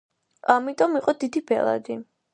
[0.53, 2.03] ამიტომ იყო დიდი ბელადი.